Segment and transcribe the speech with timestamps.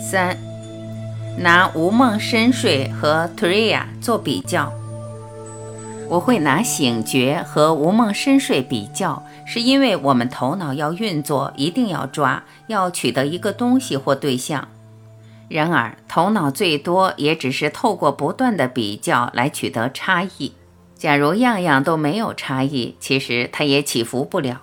[0.00, 0.36] 三，
[1.36, 4.72] 拿无梦深睡和 Tria 做比较。
[6.08, 14.66] 我会拿醒觉和无梦深睡比较，是因为我们头脑要运作，一定要抓，要取得一个东西或对象。
[15.48, 20.54] 然而，头脑最多也只是透过不断的比较来取得差异。
[20.96, 24.62] 假如样样都没有差异，其实它也起伏不了。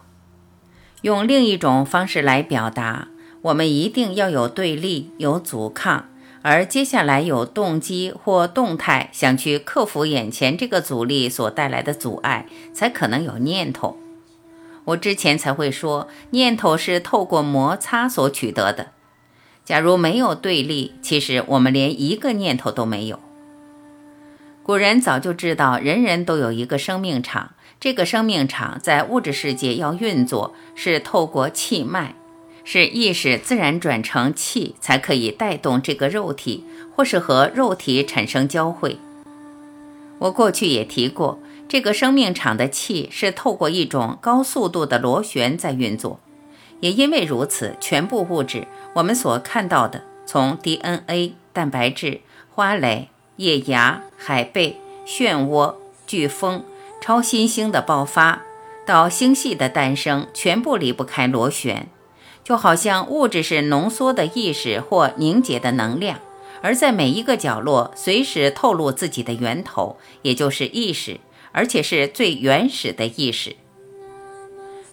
[1.03, 3.07] 用另一种方式来表达，
[3.41, 6.09] 我们一定要有对立，有阻抗，
[6.41, 13.97] 而接下来有动机或动态，想去克服眼前这个阻力所带来的阻碍，才可能有念头。
[14.85, 18.91] 我之前才会说，念头是透过摩擦所取得的。
[19.65, 23.19] 假如没有对立，其实我们连一个念头都没有。
[24.63, 27.51] 古人早就知道，人人都有一个生命场。
[27.79, 32.15] 这个生命场在物质世界要运作，是透过气脉，
[32.69, 38.97] 是意识自然转成气，才可以带动这个肉体，或是和肉体产生交汇。
[40.19, 46.19] 我过去也提过，这个生命场的气是透过一种高速度的螺旋在运作。
[46.81, 52.19] 也因为如此，全部物质我们所看到的，从 DNA、蛋白质、
[52.53, 53.07] 花蕾。
[53.37, 56.65] 叶芽、海贝、漩涡、飓风、
[56.99, 58.41] 超新星的爆发，
[58.83, 61.87] 到星系的诞生，全部离不开螺旋。
[62.47, 66.21] 就好像物质是浓缩的意识或凝结的能量，
[66.61, 71.19] 而在每一个角落，随时透露自己的源头，也就是意识，
[71.51, 73.57] 而且是最原始的意识。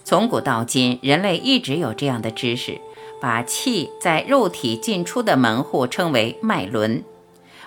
[0.02, 2.80] 从古到今，人类一直有这样的知识，
[3.20, 7.04] 把气在肉体进出的门户称为脉轮。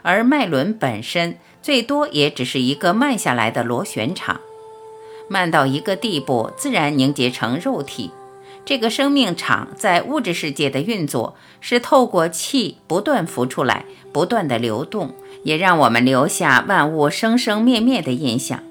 [0.02, 4.42] 而脉轮本身最多也只是一个慢下来的螺旋场，
[5.30, 8.12] 慢到一个地步，自然凝结成肉体。
[8.68, 18.62] 这个生命场在物质世界的运作，是透过气不断浮出来，不断的流动，也让我们留下万物生生灭灭的印象。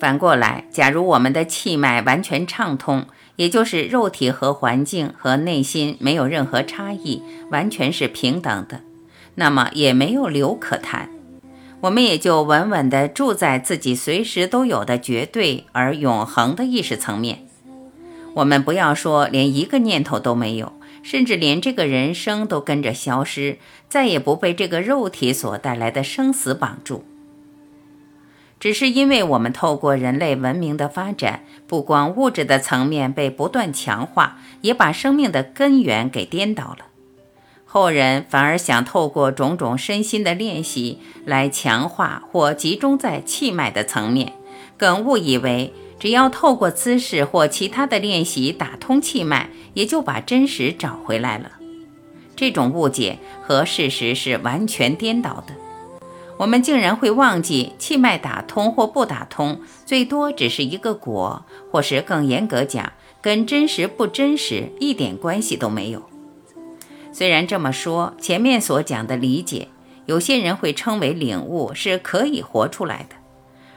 [0.00, 3.06] 反过来，假如我们的气脉完全畅通，
[3.36, 7.22] 也就是肉体和环境和内心没有任何差异，
[7.52, 8.80] 完全是平等的。
[9.36, 11.08] 那么也没有流可谈，
[11.82, 17.46] 我们也就稳稳地住在自己随时都有的绝对而永恒的意识层面。
[18.34, 20.72] 我们不要说连一个念头都没有，
[21.02, 23.58] 甚至连这个人生都跟着消失，
[23.88, 27.04] 再也不被这个肉体所带来的生死绑住。
[28.58, 36.86] 只是因为我们透过人类文明的发展，不光物质的层面被不断强化，也把生命的根源给颠倒了。
[37.66, 44.32] 后人反而想透过种种身心的练习来强化或集中在气脉的层面，
[44.78, 51.52] 更误以为只要透过姿势或其他的练习打通气脉，也就把真实找回来了。
[52.36, 55.54] 这种误解和事实是完全颠倒的。
[56.36, 62.92] 我们竟然会忘记，气脉打通或不打通，最多只是一个果，或是更严格讲，
[63.22, 66.02] 跟真实不真实一点关系都没有。
[67.14, 69.68] 虽然这么说，前面所讲的理解，
[70.04, 73.16] 有些人会称为领悟，是可以活出来的。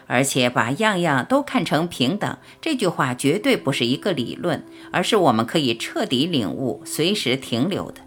[0.08, 8.02] 而且把样样都看成平等，这句话绝对不是一个理论，而是我们可以彻底领悟、随时停留的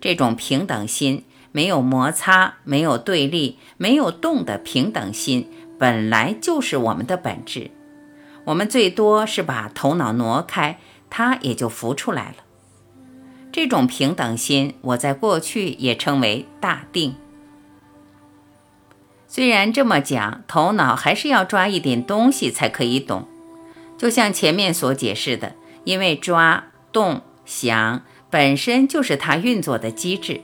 [0.00, 1.24] 这种平等心。
[1.52, 7.70] 没有摩擦，没有对立，没有动的平等心，本来就是我们的本质。
[8.44, 10.78] 我们最多是把头脑挪开，
[11.08, 12.36] 它也就浮出来了。
[13.50, 17.14] 这种平等心，我在过去也称为大定。
[19.28, 23.26] 虽然这么讲，头脑还是要抓一点东西才可以懂。
[23.98, 25.54] 就像前面所解释的，
[25.84, 30.42] 因为抓、动、想本身就是它运作的机制。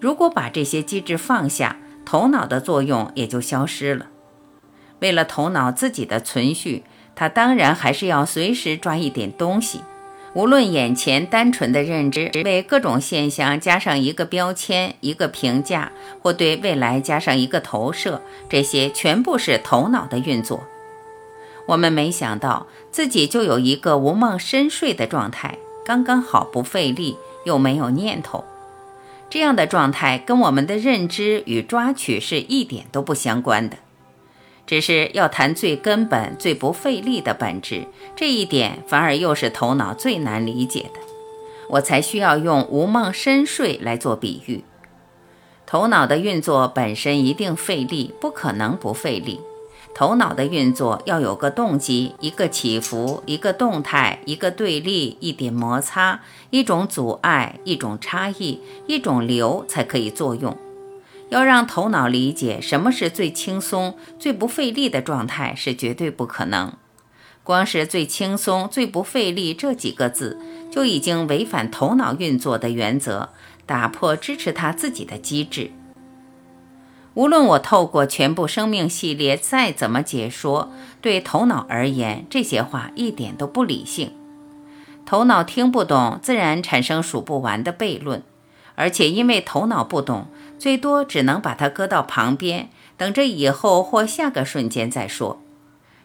[0.00, 4.06] 如果把这些机制放下，头脑的作用也就消失了。
[5.00, 9.80] 为了头脑自己的存续，它当然还是要随时抓一点东西。
[10.34, 20.64] 无论眼前单纯的认知，为各种现象加上一个标签、一个评价，或对未来加上一个投射，这些全部是头脑的运作。
[21.66, 28.44] 我们没想到自己就有一个无梦深睡的状态，刚刚好不费力，又没有念头。
[29.30, 33.76] 这样的状态跟我们的认知与抓取是一点都不相关的。
[34.66, 41.00] 只是要谈最根本、最不费力的本质，这一点反而又是头脑最难理解的。
[41.70, 44.64] 我才需要用无梦深睡来做比喻。
[45.66, 49.40] 头脑的运作本身一定费力，不可能不费力，
[49.94, 56.20] 头脑的运作要有个动机，一个起伏，一个动态，一个对立，一点摩擦，
[56.50, 60.56] 一种阻碍，一种差异，一种流才可以作用。
[61.30, 66.72] 要让头脑理解什么是最轻松、最不费力的状态是绝对不可能。
[67.42, 70.38] 光是最轻松、最不费力这几个字，
[70.70, 73.30] 就已经违反头脑运作的原则，
[73.66, 75.70] 打破支持他自己的机制。
[77.14, 84.12] 无论我透过全部生命系列再怎么解说，对头脑而言，这些话一点都不理性。
[85.06, 88.22] 头脑听不懂，自然产生数不完的悖论，
[88.74, 90.28] 而且因为头脑不懂，
[90.58, 95.40] 最多只能把它搁到旁边，等着以后或下个瞬间再说。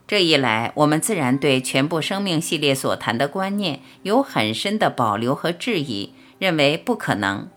[0.08, 7.48] 这一来，我们自然对全部生命系列所谈的观念有很深的保留和质疑，认为不可能。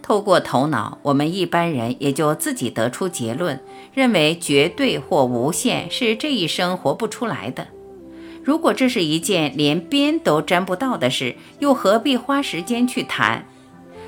[0.00, 3.62] 透过头脑，我们一般人也就自己得出结论，
[3.94, 7.68] 认为绝对或无限是这一生活不出来的。
[8.42, 13.46] 如果这是一件连边都沾不到的事，又何必花时间去谈？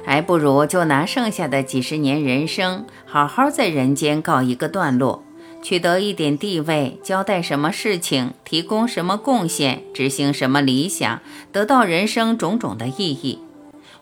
[0.05, 5.25] 还不如就拿剩下的几十年人生，好好在人间告一个段落，
[5.63, 11.21] 取得一点地位，交代什么事情，提供什么贡献，执行什么理想，
[11.51, 13.41] 得到人生种种的意义。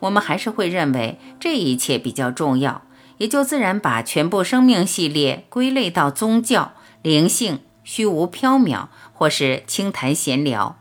[0.00, 2.82] 我们还是会认为这一切比较重要，
[3.18, 6.72] 也就自然把全部生命系列归类到宗教、
[7.02, 10.76] 灵性、虚无缥缈，或是轻谈闲聊。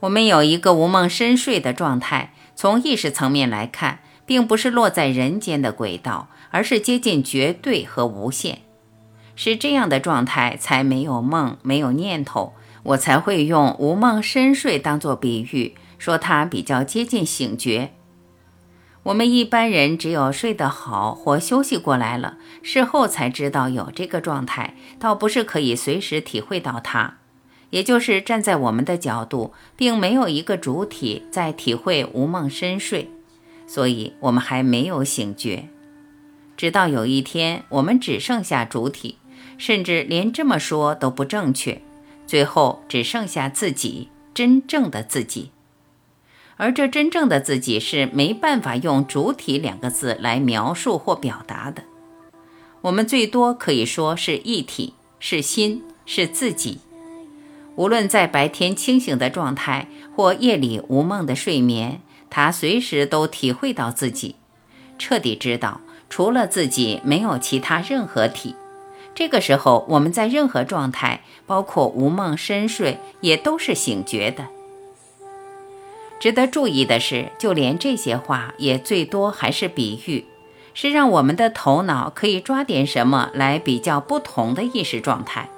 [0.00, 8.62] 我们有一个无梦深睡的状态，从意识层面来看，并不是落在人间的轨道，而是接近绝对和无限。
[9.36, 15.76] 是这样的状态才没有梦，没有念头，我才会用无梦深睡当做比喻。
[15.98, 17.92] 说它比较接近醒觉。
[19.04, 27.18] 我们一般人只有睡得好或休息过来了，事后才知道有这个状态，倒不是可以随时体会到它。
[27.70, 33.10] 也就是站在我们的角度，并没有一个主体在体会无梦深睡，
[33.66, 35.68] 所以我们还没有醒觉。
[36.56, 39.18] 直到有一天，我们只剩下主体，
[39.58, 41.82] 甚至连这么说都不正确，
[42.26, 45.50] 最后只剩下自己，真正的自己。
[46.56, 51.84] 而这真正的自己是没办法用“主体”两个字来描述或表达的。
[52.80, 56.80] 我们最多可以说是一体，是心，是自己。
[57.78, 59.86] 无论在白天清醒的状态，
[60.16, 64.34] 或夜里无梦的睡眠，他随时都体会到自己，
[64.98, 65.80] 彻底知道
[66.10, 68.56] 除了自己没有其他任何体。
[69.14, 74.48] 这个时候，我们在任何状态，包括无梦深睡，也都是醒觉的。
[76.18, 80.24] 值得注意的是，就连这些话也最多还是比喻，
[80.74, 85.48] 是让我们的头脑可以抓点什么来比较不同的意识状态，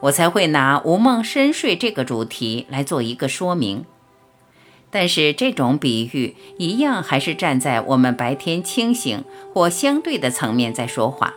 [0.00, 3.84] 我才会拿无梦深睡这个主题来做一个说明。
[4.90, 11.34] 但是这种比喻一样还是站在我们白天清醒或相对的层面在说话，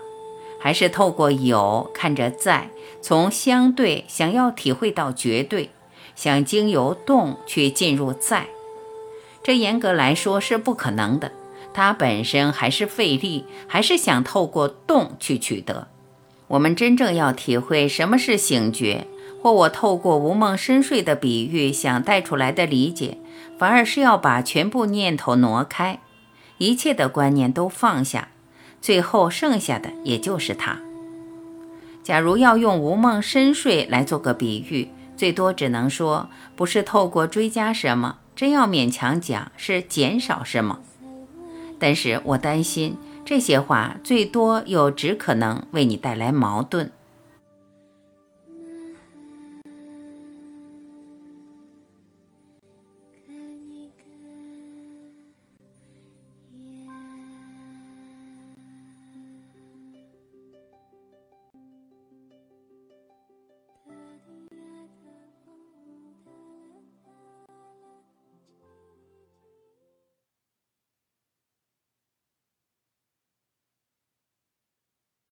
[0.60, 2.70] 还是透过有看着在，
[3.02, 5.70] 从相对想要体会到绝对。
[6.16, 8.48] 想经由动去进入在，
[9.42, 11.32] 这严格来说是不可能的。
[11.74, 15.88] 它本身还是费力，还是想透过动去取得。
[16.50, 19.08] 我们真正要体会什么是醒觉，
[19.42, 23.18] 或我透过无梦深睡的比喻想带出来的理解，
[23.58, 26.00] 反而是要把全部念头挪开，
[26.58, 28.30] 一切的观念都放下，
[28.82, 30.80] 最后剩下的也就是它。
[32.04, 34.90] 假如要用无梦深睡来做个比喻。
[35.16, 40.80] 最多只能说，不是透过追加什么，真要勉强讲，是减少什么。
[41.78, 42.96] 但是我担心
[43.30, 46.92] 这些话，最多又只可能为你带来矛盾。